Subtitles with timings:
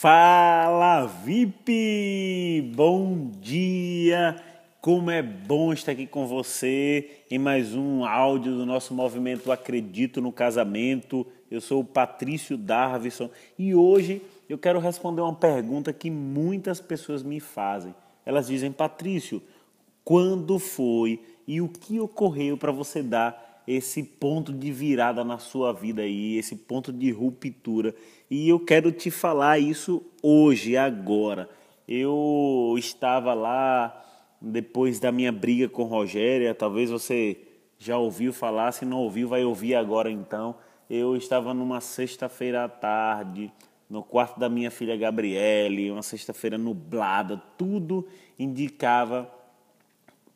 [0.00, 2.72] Fala VIP!
[2.76, 4.36] Bom dia!
[4.80, 10.20] Como é bom estar aqui com você em mais um áudio do nosso movimento Acredito
[10.20, 11.26] no Casamento.
[11.50, 17.24] Eu sou o Patrício Darvison e hoje eu quero responder uma pergunta que muitas pessoas
[17.24, 17.92] me fazem.
[18.24, 19.42] Elas dizem: Patrício,
[20.04, 25.74] quando foi e o que ocorreu para você dar esse ponto de virada na sua
[25.74, 27.94] vida aí, esse ponto de ruptura.
[28.30, 31.50] E eu quero te falar isso hoje, agora.
[31.86, 34.02] Eu estava lá
[34.40, 37.36] depois da minha briga com Rogéria, talvez você
[37.78, 40.54] já ouviu falar, se não ouviu, vai ouvir agora então.
[40.88, 43.52] Eu estava numa sexta-feira à tarde,
[43.90, 49.30] no quarto da minha filha Gabriele, uma sexta-feira nublada, tudo indicava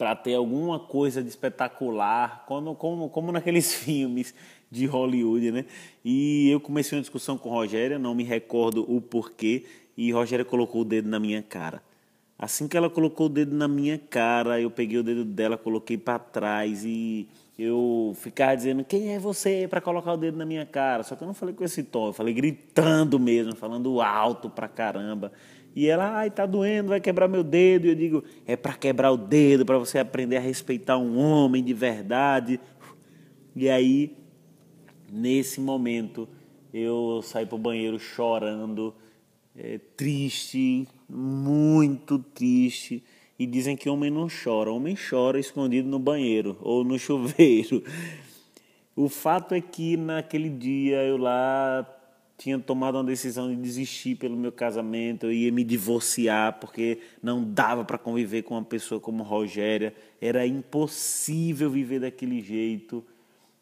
[0.03, 4.35] para ter alguma coisa de espetacular, como, como, como naqueles filmes
[4.69, 5.65] de Hollywood, né?
[6.05, 9.65] E eu comecei uma discussão com Rogéria, não me recordo o porquê,
[9.97, 11.81] e Rogéria colocou o dedo na minha cara.
[12.39, 15.97] Assim que ela colocou o dedo na minha cara, eu peguei o dedo dela, coloquei
[15.97, 20.67] para trás e eu ficava dizendo: Quem é você para colocar o dedo na minha
[20.67, 21.03] cara?
[21.03, 24.67] Só que eu não falei com esse tom, eu falei gritando mesmo, falando alto pra
[24.67, 25.33] caramba.
[25.75, 27.87] E ela, ai, tá doendo, vai quebrar meu dedo.
[27.87, 31.63] E eu digo, é para quebrar o dedo, para você aprender a respeitar um homem
[31.65, 32.61] de verdade.
[33.57, 34.15] E aí,
[35.11, 36.29] nesse momento,
[36.75, 38.95] eu saí pro banheiro chorando,
[39.57, 43.03] é, triste, muito triste.
[43.39, 47.83] E dizem que homem não chora, homem chora escondido no banheiro ou no chuveiro.
[48.95, 51.87] O fato é que naquele dia eu lá
[52.37, 57.45] tinha tomado uma decisão de desistir pelo meu casamento, eu ia me divorciar porque não
[57.45, 63.05] dava para conviver com uma pessoa como Rogéria, era impossível viver daquele jeito.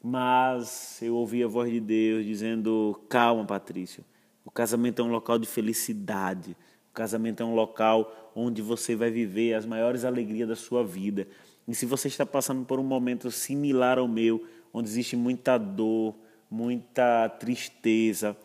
[0.03, 4.03] Mas eu ouvi a voz de Deus dizendo: "Calma, Patrício.
[4.45, 6.57] O casamento é um local de felicidade.
[6.91, 11.27] O casamento é um local onde você vai viver as maiores alegrias da sua vida.
[11.67, 16.15] E se você está passando por um momento similar ao meu, onde existe muita dor,
[16.51, 18.37] muita tristeza,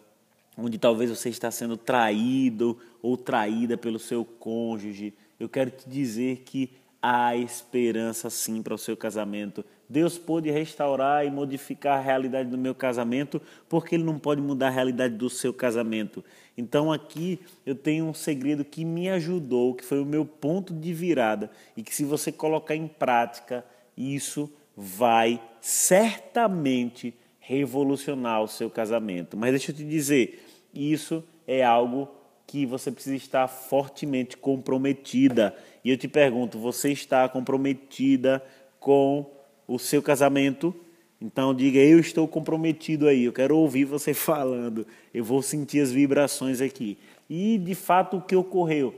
[0.58, 6.44] onde talvez você está sendo traído ou traída pelo seu cônjuge, eu quero te dizer
[6.46, 6.72] que
[7.02, 9.66] há esperança sim para o seu casamento.
[9.88, 14.68] Deus pode restaurar e modificar a realidade do meu casamento, porque Ele não pode mudar
[14.68, 16.24] a realidade do seu casamento.
[16.58, 20.94] Então aqui eu tenho um segredo que me ajudou, que foi o meu ponto de
[20.94, 23.64] virada, e que se você colocar em prática,
[23.96, 29.38] isso vai certamente revolucionar o seu casamento.
[29.38, 32.10] Mas deixa eu te dizer, isso é algo
[32.48, 35.56] que você precisa estar fortemente comprometida.
[35.84, 38.44] E eu te pergunto, você está comprometida
[38.80, 39.35] com
[39.68, 40.76] o seu casamento?
[41.22, 45.92] Então diga, eu estou comprometido aí, eu quero ouvir você falando, eu vou sentir as
[45.92, 46.98] vibrações aqui.
[47.30, 48.94] E de fato o que ocorreu?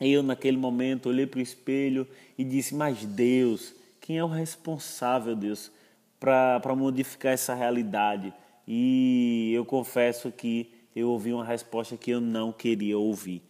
[0.00, 2.06] Eu naquele momento olhei para o espelho
[2.38, 5.70] e disse, mas Deus, quem é o responsável, Deus,
[6.18, 8.32] para modificar essa realidade?
[8.66, 13.42] E eu confesso que eu ouvi uma resposta que eu não queria ouvir.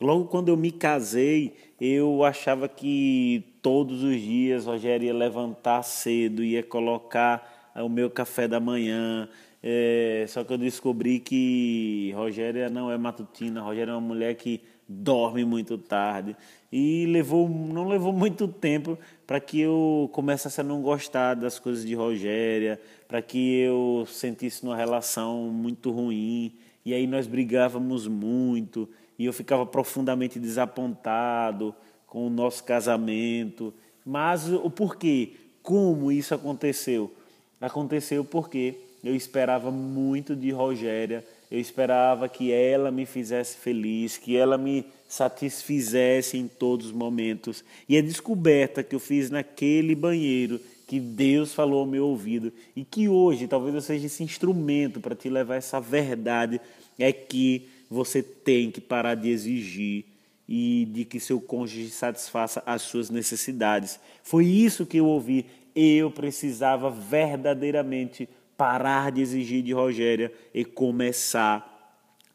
[0.00, 6.44] Logo quando eu me casei, eu achava que todos os dias Rogério ia levantar cedo,
[6.44, 9.28] ia colocar o meu café da manhã.
[9.60, 14.60] É, só que eu descobri que Rogéria não é matutina, Rogéria é uma mulher que
[14.88, 16.36] dorme muito tarde.
[16.70, 18.96] E levou, não levou muito tempo
[19.26, 24.62] para que eu começasse a não gostar das coisas de Rogéria, para que eu sentisse
[24.62, 26.54] uma relação muito ruim
[26.84, 28.88] e aí nós brigávamos muito,
[29.18, 31.74] e eu ficava profundamente desapontado
[32.16, 33.74] com o nosso casamento.
[34.02, 35.32] Mas o porquê?
[35.62, 37.12] Como isso aconteceu?
[37.60, 44.34] Aconteceu porque eu esperava muito de Rogéria, eu esperava que ela me fizesse feliz, que
[44.34, 47.62] ela me satisfizesse em todos os momentos.
[47.86, 52.82] E a descoberta que eu fiz naquele banheiro que Deus falou ao meu ouvido e
[52.82, 56.62] que hoje talvez eu seja esse instrumento para te levar essa verdade
[56.98, 60.15] é que você tem que parar de exigir
[60.48, 63.98] e de que seu cônjuge satisfaça as suas necessidades.
[64.22, 65.46] Foi isso que eu ouvi.
[65.74, 71.76] Eu precisava verdadeiramente parar de exigir de Rogéria e começar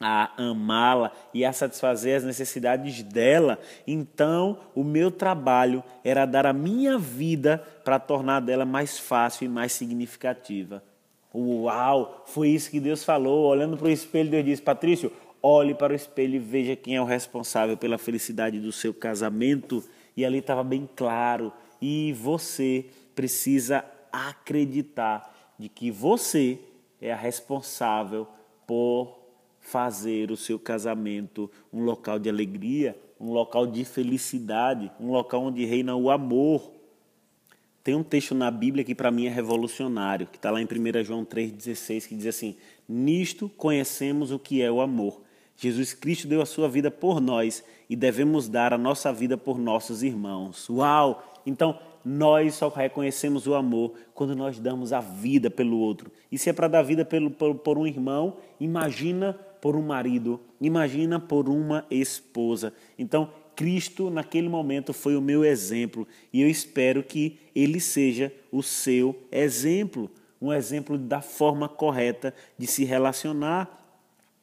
[0.02, 6.52] a amá-la e a satisfazer as necessidades dela, então o meu trabalho era dar a
[6.52, 10.82] minha vida para tornar dela mais fácil e mais significativa.
[11.34, 13.46] Uau, foi isso que Deus falou.
[13.46, 15.10] Olhando para o espelho, Deus disse: Patrício,
[15.42, 19.82] olhe para o espelho e veja quem é o responsável pela felicidade do seu casamento.
[20.16, 21.52] E ali estava bem claro.
[21.80, 26.58] E você precisa acreditar de que você
[27.00, 28.28] é a responsável
[28.66, 29.18] por
[29.60, 35.64] fazer o seu casamento um local de alegria, um local de felicidade, um local onde
[35.64, 36.70] reina o amor.
[37.82, 41.04] Tem um texto na Bíblia que para mim é revolucionário, que está lá em 1
[41.04, 42.56] João 3,16, que diz assim:
[42.88, 45.22] Nisto conhecemos o que é o amor.
[45.56, 49.58] Jesus Cristo deu a sua vida por nós e devemos dar a nossa vida por
[49.58, 50.68] nossos irmãos.
[50.68, 51.40] Uau!
[51.44, 56.10] Então, nós só reconhecemos o amor quando nós damos a vida pelo outro.
[56.30, 60.40] E se é para dar vida pelo, por, por um irmão, imagina por um marido,
[60.60, 62.72] imagina por uma esposa.
[62.98, 68.62] Então, Cristo, naquele momento, foi o meu exemplo e eu espero que ele seja o
[68.62, 70.10] seu exemplo
[70.42, 73.81] um exemplo da forma correta de se relacionar.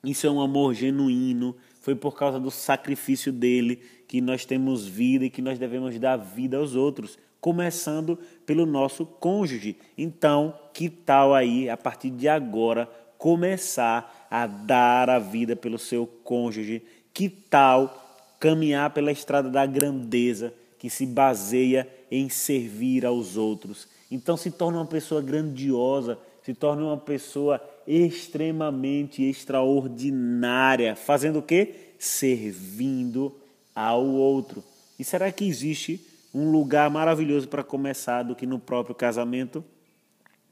[0.04, 5.26] Isso é um amor genuíno, foi por causa do sacrifício dele que nós temos vida
[5.26, 9.78] e que nós devemos dar vida aos outros começando pelo nosso cônjuge.
[9.98, 16.06] Então, que tal aí, a partir de agora, começar a dar a vida pelo seu
[16.06, 16.82] cônjuge?
[17.14, 18.08] Que tal
[18.40, 23.88] caminhar pela estrada da grandeza que se baseia em servir aos outros?
[24.12, 31.74] Então, se torna uma pessoa grandiosa, se torna uma pessoa extremamente extraordinária, fazendo o quê?
[31.98, 33.36] Servindo
[33.76, 34.64] ao outro.
[34.98, 39.64] E será que existe um lugar maravilhoso para começar do que no próprio casamento.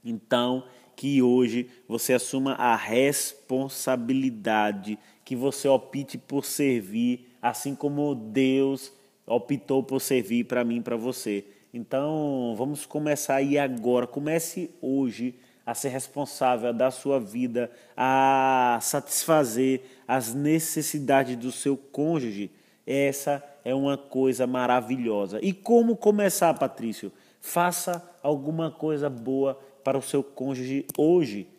[0.03, 8.91] Então, que hoje você assuma a responsabilidade, que você opte por servir, assim como Deus
[9.25, 11.43] optou por servir para mim para você.
[11.73, 14.07] Então, vamos começar aí agora.
[14.07, 15.35] Comece hoje
[15.67, 22.49] a ser responsável da sua vida, a satisfazer as necessidades do seu cônjuge.
[22.85, 25.39] Essa é uma coisa maravilhosa.
[25.41, 27.11] E como começar, Patrício?
[27.41, 31.49] Faça alguma coisa boa para o seu cônjuge hoje.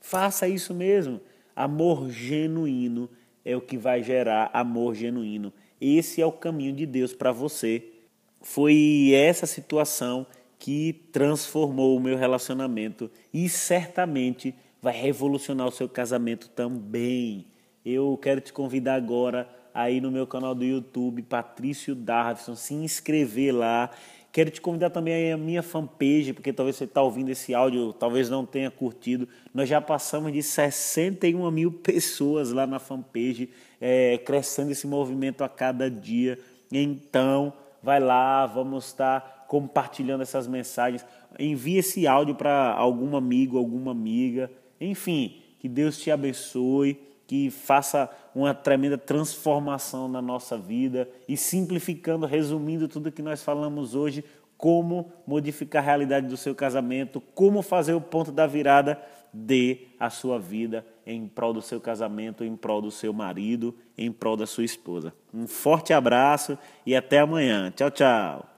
[0.00, 1.20] Faça isso mesmo.
[1.54, 3.08] Amor genuíno
[3.44, 5.52] é o que vai gerar amor genuíno.
[5.80, 7.92] Esse é o caminho de Deus para você.
[8.40, 10.26] Foi essa situação
[10.58, 17.46] que transformou o meu relacionamento e certamente vai revolucionar o seu casamento também.
[17.84, 23.54] Eu quero te convidar agora aí no meu canal do YouTube, Patrício Darvison, se inscrever
[23.54, 23.90] lá.
[24.32, 28.28] Quero te convidar também a minha fanpage, porque talvez você está ouvindo esse áudio, talvez
[28.28, 29.28] não tenha curtido.
[29.52, 33.50] Nós já passamos de 61 mil pessoas lá na fanpage,
[33.80, 36.38] é, crescendo esse movimento a cada dia.
[36.72, 41.04] Então, vai lá, vamos estar compartilhando essas mensagens.
[41.38, 44.50] Envie esse áudio para algum amigo, alguma amiga.
[44.80, 52.26] Enfim, que Deus te abençoe que faça uma tremenda transformação na nossa vida e simplificando,
[52.26, 54.24] resumindo tudo que nós falamos hoje,
[54.56, 59.00] como modificar a realidade do seu casamento, como fazer o ponto da virada
[59.32, 64.10] de a sua vida em prol do seu casamento, em prol do seu marido, em
[64.10, 65.12] prol da sua esposa.
[65.34, 66.56] Um forte abraço
[66.86, 67.70] e até amanhã.
[67.70, 68.55] Tchau, tchau.